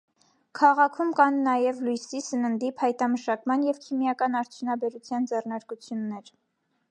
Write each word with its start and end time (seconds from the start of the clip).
Քաղաքում 0.59 1.11
կան 1.19 1.35
նաև 1.47 1.81
լույսի, 1.89 2.21
սննդի, 2.29 2.71
փայտամշակման 2.79 3.67
և 3.67 3.81
քիմիական 3.85 4.37
արդյունաբերության 4.41 5.33
ձեռնարկություններ։ 5.33 6.33